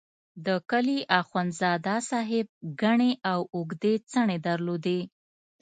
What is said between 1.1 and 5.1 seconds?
اخندزاده صاحب ګڼې او اوږدې څڼې درلودې.